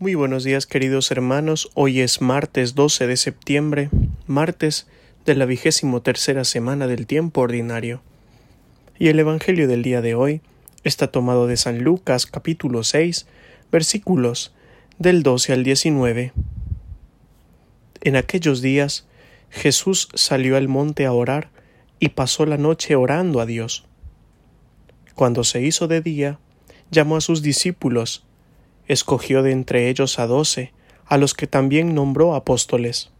Muy 0.00 0.16
buenos 0.16 0.42
días 0.42 0.66
queridos 0.66 1.12
hermanos, 1.12 1.70
hoy 1.74 2.00
es 2.00 2.20
martes 2.20 2.74
12 2.74 3.06
de 3.06 3.16
septiembre, 3.16 3.90
martes 4.26 4.88
de 5.24 5.36
la 5.36 5.46
vigésimo 5.46 6.02
tercera 6.02 6.42
semana 6.42 6.88
del 6.88 7.06
tiempo 7.06 7.42
ordinario. 7.42 8.02
Y 8.98 9.06
el 9.06 9.20
Evangelio 9.20 9.68
del 9.68 9.84
día 9.84 10.02
de 10.02 10.16
hoy 10.16 10.40
está 10.82 11.06
tomado 11.12 11.46
de 11.46 11.56
San 11.56 11.84
Lucas 11.84 12.26
capítulo 12.26 12.82
6 12.82 13.28
versículos 13.70 14.52
del 14.98 15.22
12 15.22 15.52
al 15.52 15.62
19. 15.62 16.32
En 18.00 18.16
aquellos 18.16 18.62
días 18.62 19.06
Jesús 19.48 20.08
salió 20.14 20.56
al 20.56 20.66
monte 20.66 21.06
a 21.06 21.12
orar 21.12 21.50
y 22.00 22.08
pasó 22.08 22.46
la 22.46 22.58
noche 22.58 22.96
orando 22.96 23.40
a 23.40 23.46
Dios. 23.46 23.84
Cuando 25.14 25.44
se 25.44 25.62
hizo 25.62 25.86
de 25.86 26.00
día, 26.00 26.40
llamó 26.90 27.16
a 27.16 27.20
sus 27.20 27.42
discípulos, 27.42 28.24
escogió 28.86 29.42
de 29.42 29.52
entre 29.52 29.88
ellos 29.88 30.18
a 30.18 30.26
doce, 30.26 30.72
a 31.06 31.16
los 31.16 31.34
que 31.34 31.46
también 31.46 31.94
nombró 31.94 32.34
apóstoles, 32.34 33.10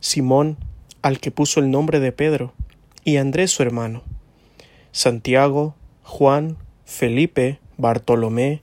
Simón, 0.00 0.56
al 1.02 1.20
que 1.20 1.30
puso 1.30 1.60
el 1.60 1.70
nombre 1.70 2.00
de 2.00 2.12
Pedro, 2.12 2.52
y 3.04 3.16
Andrés 3.18 3.50
su 3.50 3.62
hermano, 3.62 4.02
Santiago, 4.92 5.74
Juan, 6.02 6.56
Felipe, 6.84 7.60
Bartolomé, 7.76 8.62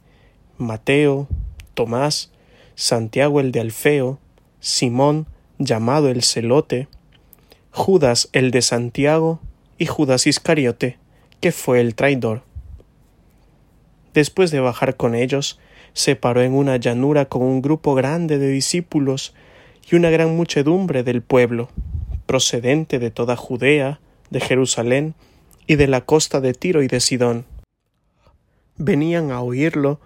Mateo, 0.57 1.27
Tomás, 1.73 2.31
Santiago 2.75 3.39
el 3.39 3.51
de 3.51 3.59
Alfeo, 3.59 4.19
Simón, 4.59 5.27
llamado 5.59 6.09
el 6.09 6.23
celote, 6.23 6.87
Judas 7.71 8.29
el 8.33 8.51
de 8.51 8.61
Santiago 8.61 9.39
y 9.77 9.85
Judas 9.85 10.27
Iscariote, 10.27 10.97
que 11.39 11.51
fue 11.51 11.81
el 11.81 11.95
traidor. 11.95 12.43
Después 14.13 14.51
de 14.51 14.59
bajar 14.59 14.95
con 14.95 15.15
ellos, 15.15 15.59
se 15.93 16.15
paró 16.15 16.41
en 16.41 16.53
una 16.53 16.77
llanura 16.77 17.25
con 17.25 17.43
un 17.43 17.61
grupo 17.61 17.95
grande 17.95 18.37
de 18.37 18.49
discípulos 18.49 19.33
y 19.89 19.95
una 19.95 20.09
gran 20.09 20.35
muchedumbre 20.35 21.03
del 21.03 21.21
pueblo, 21.21 21.69
procedente 22.25 22.99
de 22.99 23.11
toda 23.11 23.35
Judea, 23.35 23.99
de 24.29 24.39
Jerusalén 24.39 25.13
y 25.67 25.75
de 25.75 25.87
la 25.87 26.01
costa 26.01 26.41
de 26.41 26.53
Tiro 26.53 26.81
y 26.81 26.87
de 26.87 26.99
Sidón. 26.99 27.45
Venían 28.77 29.31
a 29.31 29.41
oírlo 29.41 29.99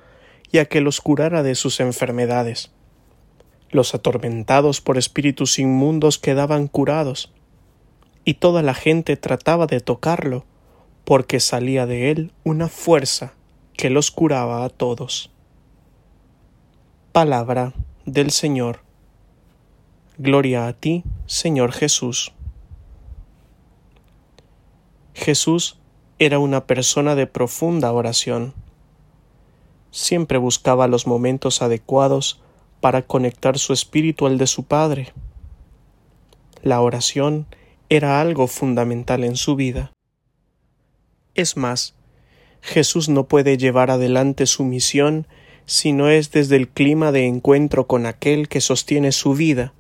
y 0.52 0.58
a 0.58 0.66
que 0.66 0.82
los 0.82 1.02
curara 1.02 1.44
de 1.44 1.56
sus 1.56 1.80
enfermedades. 1.80 2.72
Los 3.70 3.94
atormentados 3.96 4.82
por 4.82 4.98
espíritus 4.98 5.60
inmundos 5.60 6.20
quedaban 6.20 6.68
curados, 6.68 7.32
y 8.24 8.36
toda 8.36 8.62
la 8.62 8.74
gente 8.74 9.16
trataba 9.16 9.68
de 9.68 9.80
tocarlo, 9.80 10.46
porque 11.06 11.40
salía 11.40 11.86
de 11.86 12.12
él 12.12 12.34
una 12.44 12.68
fuerza 12.68 13.34
que 13.78 13.90
los 13.90 14.12
curaba 14.12 14.66
a 14.66 14.70
todos. 14.70 15.32
Palabra 17.18 17.74
del 18.06 18.30
Señor. 18.30 18.82
Gloria 20.20 20.68
a 20.68 20.74
ti, 20.74 21.04
Señor 21.26 21.72
Jesús. 21.72 22.32
Jesús 25.16 25.80
era 26.20 26.38
una 26.38 26.68
persona 26.68 27.16
de 27.16 27.26
profunda 27.26 27.92
oración. 27.92 28.54
Siempre 29.90 30.38
buscaba 30.38 30.88
los 30.88 31.08
momentos 31.08 31.64
adecuados 31.64 32.40
para 32.82 33.02
conectar 33.02 33.58
su 33.58 33.74
espíritu 33.74 34.28
al 34.28 34.38
de 34.38 34.46
su 34.46 34.66
Padre. 34.66 35.12
La 36.62 36.82
oración 36.82 37.48
era 37.90 38.22
algo 38.22 38.46
fundamental 38.46 39.24
en 39.24 39.38
su 39.38 39.56
vida. 39.56 39.92
Es 41.34 41.58
más, 41.58 41.96
Jesús 42.62 43.10
no 43.10 43.24
puede 43.24 43.58
llevar 43.58 43.90
adelante 43.90 44.46
su 44.46 44.64
misión 44.64 45.26
si 45.68 45.92
no 45.92 46.10
es 46.10 46.32
desde 46.32 46.56
el 46.56 46.68
clima 46.68 47.12
de 47.12 47.28
encuentro 47.28 47.86
con 47.86 48.08
aquel 48.08 48.48
que 48.48 48.60
sostiene 48.60 49.12
su 49.12 49.36
vida, 49.36 49.74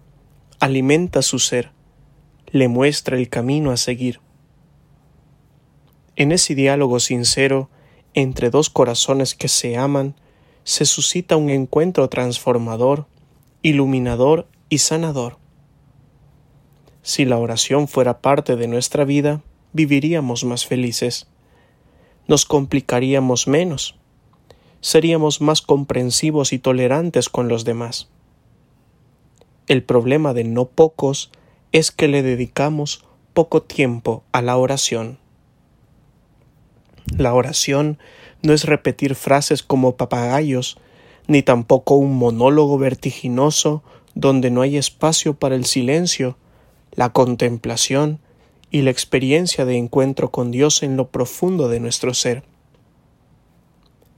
alimenta 0.59 1.23
su 1.23 1.39
ser, 1.39 1.71
le 2.51 2.67
muestra 2.67 3.17
el 3.17 3.29
camino 3.29 3.71
a 3.71 3.77
seguir. 3.77 4.19
En 6.15 6.31
ese 6.31 6.53
diálogo 6.53 6.99
sincero 6.99 7.71
entre 8.13 8.51
dos 8.51 8.69
corazones 8.69 9.33
que 9.33 9.47
se 9.47 9.77
aman, 9.77 10.15
se 10.63 10.85
suscita 10.85 11.37
un 11.37 11.49
encuentro 11.49 12.07
transformador, 12.09 13.07
iluminador 13.63 14.47
y 14.69 14.77
sanador. 14.77 15.39
Si 17.01 17.25
la 17.25 17.39
oración 17.39 17.87
fuera 17.87 18.21
parte 18.21 18.55
de 18.55 18.67
nuestra 18.67 19.05
vida, 19.05 19.41
viviríamos 19.73 20.43
más 20.43 20.67
felices 20.67 21.27
nos 22.27 22.45
complicaríamos 22.45 23.47
menos, 23.47 23.95
seríamos 24.81 25.41
más 25.41 25.61
comprensivos 25.61 26.53
y 26.53 26.59
tolerantes 26.59 27.29
con 27.29 27.47
los 27.47 27.65
demás. 27.65 28.09
El 29.67 29.83
problema 29.83 30.33
de 30.33 30.43
no 30.43 30.65
pocos 30.65 31.31
es 31.71 31.91
que 31.91 32.07
le 32.07 32.23
dedicamos 32.23 33.03
poco 33.33 33.61
tiempo 33.61 34.23
a 34.31 34.41
la 34.41 34.57
oración. 34.57 35.19
La 37.17 37.33
oración 37.33 37.99
no 38.41 38.53
es 38.53 38.65
repetir 38.65 39.15
frases 39.15 39.63
como 39.63 39.95
papagayos, 39.95 40.77
ni 41.27 41.41
tampoco 41.41 41.95
un 41.95 42.15
monólogo 42.15 42.77
vertiginoso 42.77 43.83
donde 44.15 44.49
no 44.49 44.61
hay 44.61 44.77
espacio 44.77 45.33
para 45.35 45.55
el 45.55 45.65
silencio, 45.65 46.37
la 46.93 47.09
contemplación 47.09 48.19
y 48.71 48.81
la 48.81 48.91
experiencia 48.91 49.65
de 49.65 49.77
encuentro 49.77 50.31
con 50.31 50.51
Dios 50.51 50.83
en 50.83 50.97
lo 50.97 51.09
profundo 51.09 51.69
de 51.69 51.79
nuestro 51.79 52.13
ser. 52.13 52.43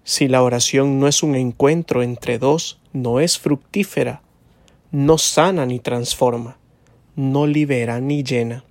Si 0.03 0.27
la 0.27 0.41
oración 0.43 0.99
no 0.99 1.07
es 1.07 1.23
un 1.23 1.35
encuentro 1.35 2.03
entre 2.03 2.39
dos, 2.39 2.79
no 2.93 3.19
es 3.19 3.37
fructífera, 3.37 4.21
no 4.91 5.17
sana 5.17 5.65
ni 5.65 5.79
transforma, 5.79 6.57
no 7.15 7.45
libera 7.45 7.99
ni 7.99 8.23
llena. 8.23 8.63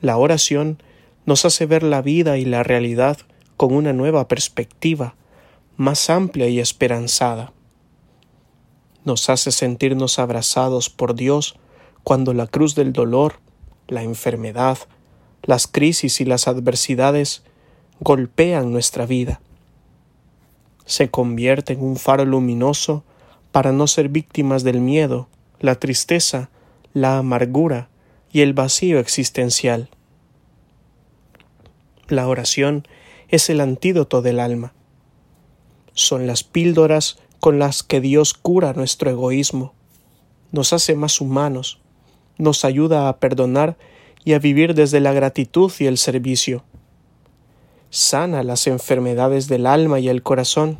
La 0.00 0.16
oración 0.16 0.82
nos 1.26 1.44
hace 1.44 1.66
ver 1.66 1.82
la 1.82 2.02
vida 2.02 2.38
y 2.38 2.44
la 2.44 2.62
realidad 2.62 3.18
con 3.56 3.74
una 3.74 3.92
nueva 3.92 4.28
perspectiva, 4.28 5.16
más 5.76 6.10
amplia 6.10 6.48
y 6.48 6.60
esperanzada. 6.60 7.52
Nos 9.04 9.28
hace 9.30 9.50
sentirnos 9.50 10.18
abrazados 10.18 10.90
por 10.90 11.14
Dios 11.14 11.56
cuando 12.04 12.32
la 12.34 12.46
cruz 12.46 12.74
del 12.74 12.92
dolor 12.92 13.40
la 13.90 14.02
enfermedad, 14.02 14.78
las 15.42 15.66
crisis 15.66 16.20
y 16.20 16.24
las 16.24 16.48
adversidades 16.48 17.42
golpean 18.00 18.72
nuestra 18.72 19.06
vida. 19.06 19.40
Se 20.86 21.10
convierte 21.10 21.74
en 21.74 21.82
un 21.82 21.96
faro 21.96 22.24
luminoso 22.24 23.04
para 23.52 23.72
no 23.72 23.86
ser 23.86 24.08
víctimas 24.08 24.64
del 24.64 24.80
miedo, 24.80 25.28
la 25.60 25.74
tristeza, 25.74 26.50
la 26.94 27.18
amargura 27.18 27.88
y 28.32 28.40
el 28.40 28.54
vacío 28.54 28.98
existencial. 28.98 29.88
La 32.08 32.26
oración 32.26 32.88
es 33.28 33.50
el 33.50 33.60
antídoto 33.60 34.22
del 34.22 34.40
alma. 34.40 34.72
Son 35.92 36.26
las 36.26 36.42
píldoras 36.42 37.18
con 37.38 37.58
las 37.58 37.82
que 37.82 38.00
Dios 38.00 38.34
cura 38.34 38.72
nuestro 38.72 39.10
egoísmo, 39.10 39.74
nos 40.52 40.72
hace 40.72 40.96
más 40.96 41.20
humanos, 41.20 41.78
nos 42.38 42.64
ayuda 42.64 43.08
a 43.08 43.18
perdonar 43.18 43.76
y 44.24 44.32
a 44.32 44.38
vivir 44.38 44.74
desde 44.74 45.00
la 45.00 45.12
gratitud 45.12 45.72
y 45.78 45.86
el 45.86 45.98
servicio. 45.98 46.64
Sana 47.90 48.44
las 48.44 48.68
enfermedades 48.68 49.48
del 49.48 49.66
alma 49.66 49.98
y 49.98 50.08
el 50.08 50.22
corazón. 50.22 50.78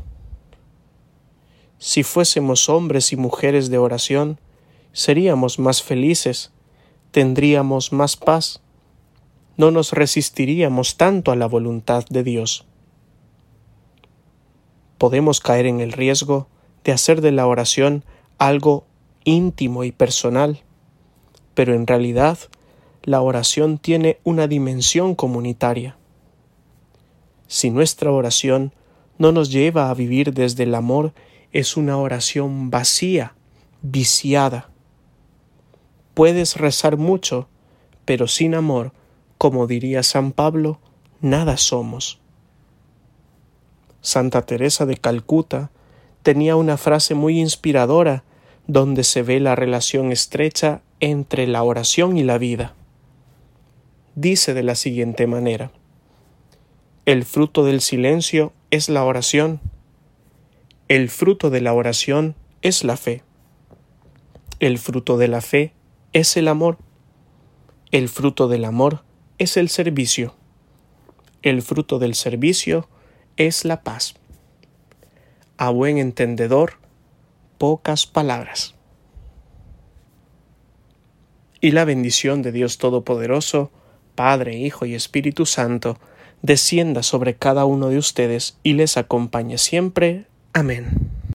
Si 1.79 2.05
fuésemos 2.05 2.69
hombres 2.69 3.13
y 3.13 3.17
mujeres 3.17 3.69
de 3.69 3.79
oración, 3.79 4.39
seríamos 4.93 5.59
más 5.59 5.83
felices, 5.83 6.53
tendríamos 7.11 7.93
más 7.93 8.17
paz, 8.17 8.63
no 9.57 9.73
nos 9.73 9.93
resistiríamos 9.93 10.97
tanto 10.97 11.33
a 11.33 11.37
la 11.37 11.47
voluntad 11.47 12.05
de 12.09 12.23
Dios. 12.23 12.65
Podemos 14.97 15.41
caer 15.41 15.67
en 15.67 15.81
el 15.81 15.91
riesgo 15.91 16.47
de 16.85 16.93
hacer 16.93 17.23
de 17.23 17.33
la 17.33 17.49
oración 17.49 18.05
algo 18.39 18.85
íntimo 19.25 19.83
y 19.83 19.91
personal, 19.91 20.63
pero 21.55 21.75
en 21.75 21.89
realidad 21.89 22.39
la 23.03 23.21
oración 23.21 23.79
tiene 23.79 24.21
una 24.23 24.47
dimensión 24.47 25.17
comunitaria. 25.17 25.97
Si 27.51 27.71
nuestra 27.71 28.13
oración 28.13 28.73
no 29.19 29.33
nos 29.33 29.51
lleva 29.51 29.91
a 29.91 29.95
vivir 29.95 30.33
desde 30.33 30.63
el 30.63 30.73
amor, 30.73 31.13
es 31.51 31.77
una 31.77 31.97
oración 31.99 32.71
vacía, 32.71 33.35
viciada. 33.83 34.71
Puedes 36.15 36.59
rezar 36.59 36.97
mucho, 36.97 37.49
pero 38.05 38.29
sin 38.29 38.55
amor, 38.55 38.93
como 39.37 39.67
diría 39.67 40.05
San 40.05 40.31
Pablo, 40.31 40.79
nada 41.21 41.57
somos. 41.57 42.21
Santa 44.01 44.43
Teresa 44.43 44.87
de 44.87 44.97
Calcuta 44.97 45.73
tenía 46.23 46.55
una 46.55 46.77
frase 46.77 47.17
muy 47.17 47.41
inspiradora 47.41 48.23
donde 48.69 49.03
se 49.03 49.25
ve 49.25 49.41
la 49.41 49.57
relación 49.57 50.13
estrecha 50.13 50.83
entre 51.01 51.49
la 51.49 51.65
oración 51.65 52.17
y 52.17 52.23
la 52.23 52.39
vida. 52.39 52.77
Dice 54.15 54.55
de 54.55 54.63
la 54.63 54.77
siguiente 54.77 55.27
manera 55.27 55.73
El 57.07 57.25
fruto 57.25 57.65
del 57.65 57.81
silencio 57.81 58.53
es 58.71 58.89
la 58.89 59.05
oración. 59.05 59.61
El 60.89 61.09
fruto 61.09 61.49
de 61.49 61.61
la 61.61 61.73
oración 61.73 62.37
es 62.61 62.85
la 62.85 62.97
fe. 62.97 63.23
El 64.59 64.79
fruto 64.79 65.17
de 65.17 65.29
la 65.29 65.41
fe 65.41 65.73
es 66.13 66.37
el 66.37 66.47
amor. 66.47 66.79
El 67.91 68.09
fruto 68.09 68.49
del 68.49 68.67
amor 68.67 69.03
es 69.39 69.57
el 69.57 69.71
servicio. 69.71 70.37
El 71.43 71.63
fruto 71.63 71.99
del 71.99 72.15
servicio 72.15 72.87
es 73.37 73.65
la 73.65 73.83
paz. 73.83 74.15
A 75.57 75.71
buen 75.71 75.97
entendedor, 75.97 76.75
pocas 77.57 78.07
palabras. 78.07 78.75
Y 81.63 81.71
la 81.71 81.87
bendición 81.87 82.43
de 82.43 82.53
Dios 82.53 82.77
Todopoderoso, 82.77 83.71
Padre, 84.15 84.59
Hijo 84.59 84.85
y 84.85 84.95
Espíritu 84.95 85.47
Santo, 85.47 85.99
descienda 86.43 87.03
sobre 87.03 87.35
cada 87.35 87.65
uno 87.65 87.89
de 87.89 87.99
ustedes 87.99 88.57
y 88.63 88.75
les 88.75 88.97
acompañe 88.97 89.59
siempre. 89.59 90.27
Amén. 90.53 91.20